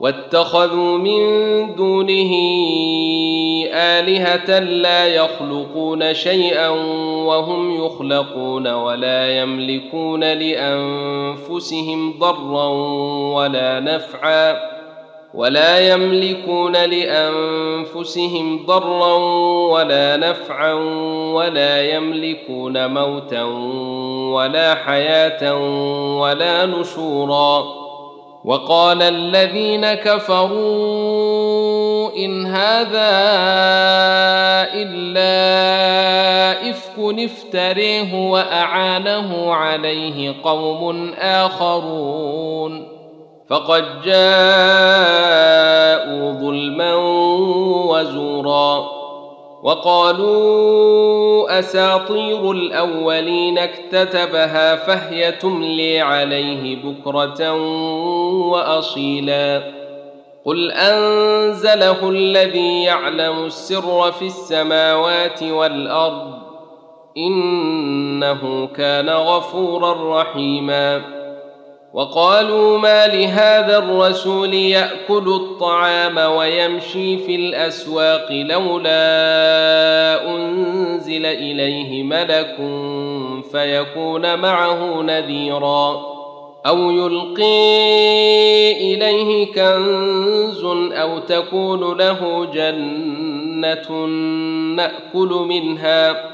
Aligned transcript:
واتخذوا 0.00 0.98
من 0.98 1.20
دونه 1.74 2.32
آلهة 3.74 4.58
لا 4.58 5.06
يخلقون 5.06 6.14
شيئا 6.14 6.68
وهم 7.26 7.84
يخلقون 7.84 8.68
ولا 8.68 9.38
يملكون 9.38 10.20
لأنفسهم 10.24 12.18
ضرا 12.18 12.68
ولا 13.34 13.80
نفعا 13.80 14.74
ولا 15.34 15.92
يملكون 15.92 16.72
لأنفسهم 16.72 18.66
ضرا 18.66 19.14
ولا 19.72 20.16
نفعا 20.16 20.72
ولا 21.34 21.94
يملكون 21.94 22.94
موتا 22.94 23.42
ولا 24.32 24.74
حياة 24.74 25.56
ولا 26.20 26.66
نشورا 26.66 27.83
وقال 28.44 29.02
الذين 29.02 29.94
كفروا 29.94 31.24
إن 32.16 32.46
هذا 32.46 33.10
إلا 34.74 35.34
إفك 36.70 36.98
افتريه 36.98 38.30
وأعانه 38.30 39.54
عليه 39.54 40.34
قوم 40.44 41.14
آخرون. 41.18 42.88
فقد 43.50 43.84
جاءوا 44.04 44.14
ظلما 46.32 46.94
وزورا. 47.90 48.93
وقالوا 49.64 51.58
أساطير 51.58 52.50
الأولين 52.50 53.58
اكتتبها 53.58 54.76
فهي 54.76 55.32
تملي 55.32 56.00
عليه 56.00 56.76
بكرة 56.82 57.52
وأصيلا. 58.50 59.62
قل 60.44 60.72
أنزله 60.72 62.10
الذي 62.10 62.82
يعلم 62.82 63.44
السر 63.44 64.12
في 64.12 64.26
السماوات 64.26 65.42
والأرض 65.42 66.32
إنه 67.16 68.66
كان 68.66 69.10
غفورا 69.10 70.20
رحيما. 70.20 71.13
وقالوا 71.94 72.78
ما 72.78 73.06
لهذا 73.06 73.78
الرسول 73.78 74.54
يأكل 74.54 75.28
الطعام 75.28 76.18
ويمشي 76.18 77.18
في 77.18 77.34
الأسواق 77.34 78.32
لولا 78.32 78.94
أنزل 80.34 81.26
إليه 81.26 82.02
ملك 82.02 82.56
فيكون 83.52 84.38
معه 84.38 85.02
نذيرا 85.02 86.14
أو 86.66 86.90
يلقي 86.90 88.72
إليه 88.72 89.52
كنز 89.52 90.64
أو 90.92 91.18
تكون 91.18 91.98
له 91.98 92.48
جنة 92.54 94.06
نأكل 94.76 95.46
منها 95.48 96.33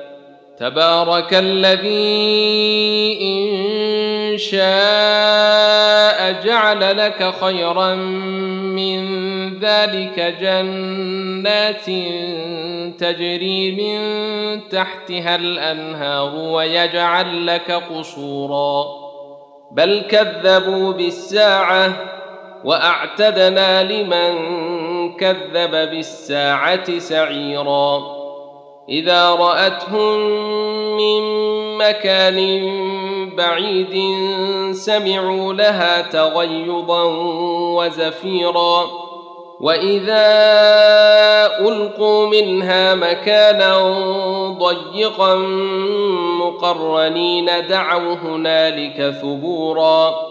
تبارك 0.61 1.33
الذي 1.33 3.17
إن 3.21 4.37
شاء 4.37 6.41
جعل 6.43 6.97
لك 6.97 7.33
خيرا 7.41 7.95
من 7.95 9.01
ذلك 9.59 10.35
جنات 10.41 11.85
تجري 12.99 13.71
من 13.71 13.99
تحتها 14.69 15.35
الأنهار 15.35 16.35
ويجعل 16.35 17.47
لك 17.47 17.71
قصورا. 17.71 18.85
بل 19.71 20.01
كذبوا 20.09 20.93
بالساعة 20.93 21.93
وأعتدنا 22.63 23.83
لمن 23.83 24.33
كذب 25.13 25.71
بالساعة 25.71 26.99
سعيرا. 26.99 28.20
إذا 28.89 29.29
رأتهم 29.29 30.17
من 30.97 31.21
مكان 31.77 32.37
بعيد 33.37 34.15
سمعوا 34.71 35.53
لها 35.53 36.01
تغيظا 36.01 37.03
وزفيرا. 37.75 38.87
وإذا 39.61 40.25
ألقوا 41.59 42.27
منها 42.27 42.95
مكانا 42.95 43.77
ضيقا 44.59 45.35
مقرنين 46.39 47.45
دعوا 47.69 48.13
هنالك 48.13 49.15
ثبورا. 49.21 50.30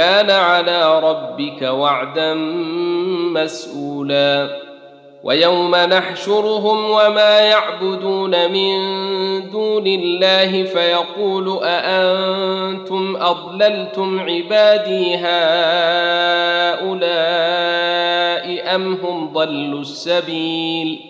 كان 0.00 0.30
على 0.30 1.00
ربك 1.00 1.62
وعدا 1.62 2.34
مسؤولا. 3.34 4.60
ويوم 5.24 5.76
نحشرهم 5.76 6.90
وما 6.90 7.40
يعبدون 7.40 8.52
من 8.52 8.80
دون 9.50 9.86
الله 9.86 10.62
فيقول 10.62 11.58
أأنتم 11.64 13.16
أضللتم 13.16 14.20
عبادي 14.20 15.16
هؤلاء 15.16 15.30
أم 18.74 18.92
هم 18.94 19.32
ضلوا 19.32 19.80
السبيل؟ 19.80 21.09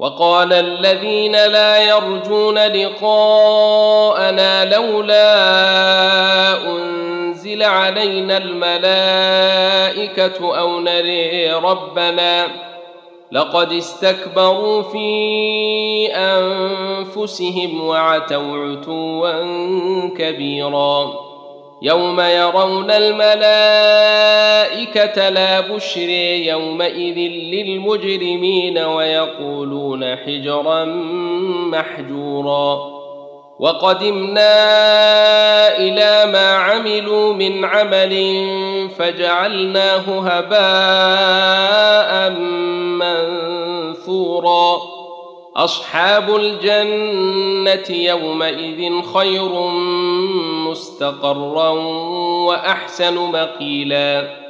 وقال 0.00 0.52
الذين 0.52 1.32
لا 1.32 1.88
يرجون 1.88 2.58
لقاءنا 2.58 3.94
لولا 4.74 5.26
أنزل 6.66 7.62
علينا 7.62 8.36
الملائكة 8.36 9.48
أو 10.58 10.80
نري 10.80 11.52
ربنا 11.52 12.46
لقد 13.32 13.72
استكبروا 13.72 14.82
في 14.82 16.08
أنفسهم 16.14 17.86
وعتوا 17.86 18.56
عتوا 18.70 19.32
كبيرا 20.18 21.29
يوم 21.82 22.20
يرون 22.20 22.90
الملائكة 22.90 23.28
لا 25.28 25.60
بشر 25.60 26.08
يومئذ 26.44 27.18
للمجرمين 27.54 28.78
ويقولون 28.78 30.16
حجرا 30.16 30.84
محجورا. 31.72 33.00
وقدمنا 33.58 34.52
إلى 35.78 36.32
ما 36.32 36.54
عملوا 36.54 37.34
من 37.34 37.64
عمل 37.64 38.46
فجعلناه 38.98 40.20
هباء 40.20 42.30
منثورا. 44.00 44.80
أصحاب 45.56 46.36
الجنة 46.36 47.96
يومئذ 47.96 49.02
خير 49.14 49.48
مستقرا 50.68 51.68
وأحسن 52.48 53.14
مقيلا. 53.14 54.40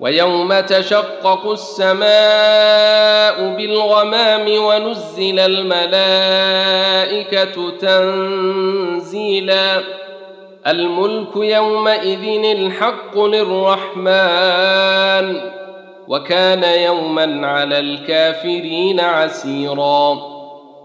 ويوم 0.00 0.60
تشقق 0.60 1.50
السماء 1.50 3.56
بالغمام 3.56 4.64
ونزل 4.64 5.38
الملائكة 5.38 6.50
تنزيلا. 7.70 9.82
الملك 10.66 11.36
يومئذ 11.36 12.44
الحق 12.44 13.18
للرحمن 13.18 14.06
وكان 16.08 16.64
يوما 16.64 17.46
على 17.46 17.78
الكافرين 17.78 19.00
عسيرا. 19.00 20.37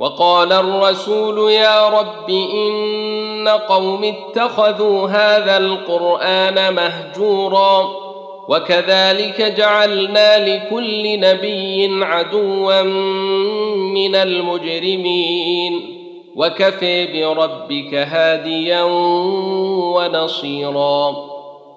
وقال 0.00 0.52
الرسول 0.52 1.50
يا 1.52 1.88
رب 1.88 2.30
إن 2.30 3.48
قوم 3.48 4.04
اتخذوا 4.04 5.08
هذا 5.08 5.56
القرآن 5.56 6.74
مهجورا 6.74 7.90
وكذلك 8.48 9.42
جعلنا 9.42 10.48
لكل 10.48 11.20
نبي 11.20 12.04
عدوا 12.04 12.82
من 13.76 14.14
المجرمين 14.14 15.80
وكفي 16.36 17.06
بربك 17.06 17.94
هاديا 17.94 18.82
ونصيرا 19.94 21.33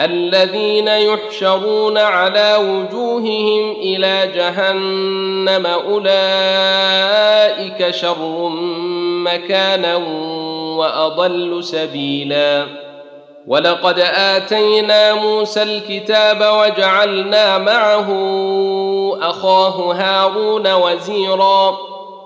الذين 0.00 0.88
يحشرون 0.88 1.98
على 1.98 2.56
وجوههم 2.56 3.72
إلى 3.72 4.32
جهنم 4.34 5.66
أولئك 5.66 6.04
شر 7.90 8.48
مكانا 9.24 9.96
وأضل 10.76 11.64
سبيلا. 11.64 12.66
ولقد 13.46 13.98
آتينا 14.14 15.14
موسى 15.14 15.62
الكتاب 15.62 16.40
وجعلنا 16.40 17.58
معه 17.58 18.08
أخاه 19.22 19.92
هارون 19.92 20.72
وزيرا. 20.72 21.93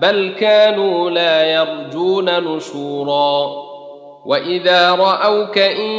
بل 0.00 0.34
كانوا 0.40 1.10
لا 1.10 1.52
يرجون 1.52 2.56
نشورا. 2.56 3.70
وإذا 4.26 4.90
رأوك 4.90 5.58
إن 5.58 5.90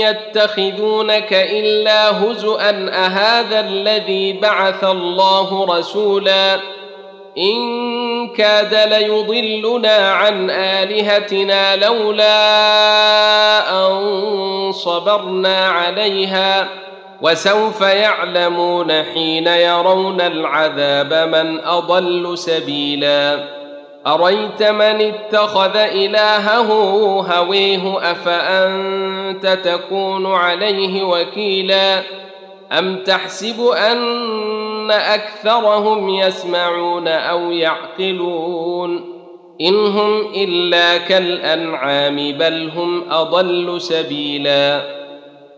يتخذونك 0.00 1.32
إلا 1.32 2.24
هزءا 2.24 2.90
أهذا 2.92 3.60
الذي 3.60 4.32
بعث 4.32 4.84
الله 4.84 5.78
رسولا؟ 5.78 6.60
إن 7.38 8.28
كاد 8.28 8.74
ليضلنا 8.74 10.10
عن 10.10 10.50
آلهتنا 10.50 11.76
لولا 11.76 12.36
أن 13.86 14.72
صبرنا 14.72 15.68
عليها. 15.68 16.68
وسوف 17.22 17.80
يعلمون 17.80 18.92
حين 19.02 19.46
يرون 19.46 20.20
العذاب 20.20 21.28
من 21.28 21.60
أضل 21.60 22.38
سبيلا. 22.38 23.38
أريت 24.06 24.62
من 24.62 25.00
اتخذ 25.00 25.76
إلهه 25.76 26.72
هويه 27.20 28.10
أفأنت 28.10 29.58
تكون 29.64 30.34
عليه 30.34 31.02
وكيلا؟ 31.02 32.02
أم 32.78 32.96
تحسب 32.96 33.60
أن 33.66 34.90
أكثرهم 34.90 36.08
يسمعون 36.08 37.08
أو 37.08 37.50
يعقلون؟ 37.52 39.16
إن 39.60 39.86
هم 39.86 40.20
إلا 40.34 40.96
كالأنعام 40.98 42.16
بل 42.16 42.70
هم 42.76 43.12
أضل 43.12 43.80
سبيلا. 43.80 44.95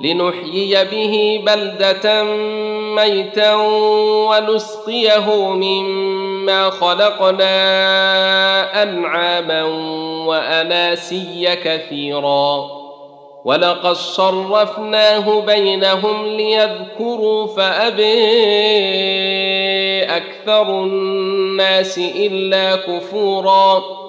لنحيي 0.00 0.84
به 0.84 1.42
بلدة 1.46 2.24
ميتا 2.94 3.54
ونسقيه 4.30 5.50
مما 5.50 6.70
خلقنا 6.70 7.52
أنعاما 8.82 9.64
وأناسيا 10.26 11.54
كثيرا. 11.54 12.80
ولقد 13.44 13.92
صرفناه 13.92 15.40
بينهم 15.40 16.26
ليذكروا 16.26 17.46
فأبي 17.46 18.04
أكثر 20.04 20.84
الناس 20.84 21.98
إلا 21.98 22.76
كفورا. 22.76 23.99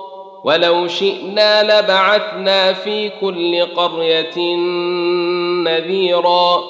ولو 0.44 0.88
شئنا 0.88 1.64
لبعثنا 1.64 2.74
في 2.74 3.10
كل 3.10 3.66
قرية 3.66 4.56
نذيرا. 5.64 6.64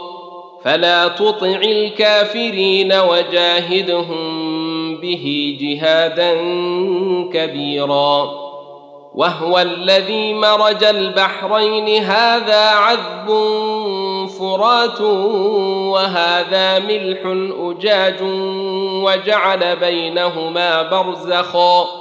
فلا 0.63 1.07
تطع 1.07 1.47
الكافرين 1.47 2.93
وجاهدهم 2.93 4.21
به 4.95 5.57
جهادا 5.61 6.33
كبيرا. 7.33 8.31
وهو 9.15 9.59
الذي 9.59 10.33
مرج 10.33 10.83
البحرين 10.83 12.03
هذا 12.03 12.69
عذب 12.69 13.27
فرات 14.39 15.01
وهذا 15.91 16.79
ملح 16.79 17.19
أجاج 17.59 18.21
وجعل 19.03 19.75
بينهما 19.75 20.81
برزخا. 20.81 22.00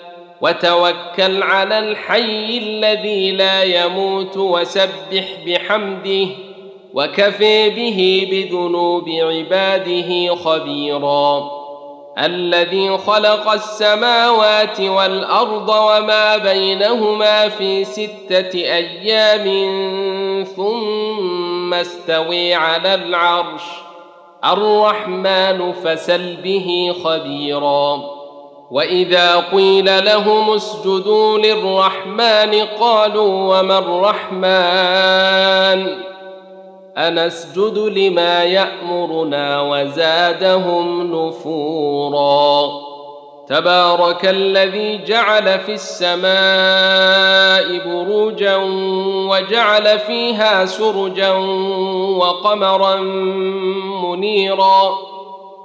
وتوكل 0.41 1.43
على 1.43 1.79
الحي 1.79 2.57
الذي 2.57 3.31
لا 3.31 3.63
يموت 3.63 4.37
وسبح 4.37 5.25
بحمده 5.47 6.27
وكفي 6.93 7.69
به 7.69 8.27
بذنوب 8.31 9.09
عباده 9.09 10.35
خبيرا 10.35 11.51
الذي 12.17 12.97
خلق 12.97 13.51
السماوات 13.51 14.79
والأرض 14.81 15.69
وما 15.69 16.37
بينهما 16.37 17.49
في 17.49 17.83
ستة 17.83 18.55
أيام 18.55 19.43
ثم 20.43 21.73
استوي 21.73 22.53
على 22.53 22.95
العرش 22.95 23.63
الرحمن 24.45 25.71
فسل 25.71 26.35
به 26.35 26.95
خبيرا 27.03 28.20
وإذا 28.71 29.35
قيل 29.35 30.05
لهم 30.05 30.53
اسجدوا 30.53 31.37
للرحمن 31.37 32.55
قالوا 32.79 33.59
وما 33.59 33.77
الرحمن؟ 33.79 34.51
أنسجد 36.97 37.77
لما 37.77 38.43
يأمرنا 38.43 39.61
وزادهم 39.61 41.11
نفورا. 41.15 42.69
تبارك 43.47 44.25
الذي 44.25 44.97
جعل 44.97 45.59
في 45.59 45.73
السماء 45.73 46.31
بروجا 47.87 48.55
وجعل 49.29 49.99
فيها 49.99 50.65
سرجا 50.65 51.31
وقمرا 52.17 52.95
منيرا. 54.03 55.11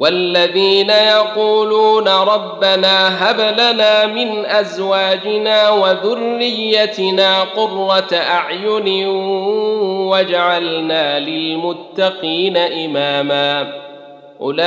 والذين 0.00 0.90
يقولون 0.90 2.08
ربنا 2.08 3.30
هب 3.30 3.40
لنا 3.40 4.06
من 4.06 4.46
أزواجنا 4.46 5.70
وذريتنا 5.70 7.40
قرة 7.42 8.08
أعين 8.12 9.06
واجعلنا 10.08 11.18
للمتقين 11.18 12.56
إماما. 12.56 13.72
أولئك 14.40 14.60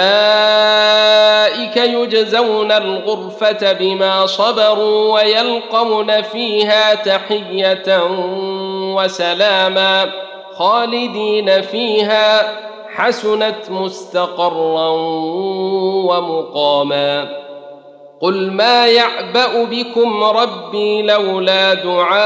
يجزون 1.78 2.72
الغرفة 2.72 3.72
بما 3.72 4.25
صبروا 4.25 5.13
ويلقون 5.13 6.22
فيها 6.22 6.96
تحية 6.96 8.04
وسلاما 8.96 10.10
خالدين 10.54 11.62
فيها 11.62 12.60
حسنت 12.96 13.72
مستقرا 13.72 14.90
ومقاما. 16.10 17.44
قل 18.22 18.52
ما 18.52 18.88
يعبأ 18.88 19.64
بكم 19.64 20.24
ربي 20.24 21.02
لولا 21.02 21.74
دعاؤكم 21.74 22.26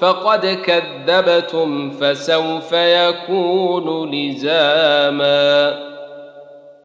فقد 0.00 0.46
كذبتم 0.46 1.90
فسوف 1.90 2.72
يكون 2.72 4.10
لزاما. 4.10 5.95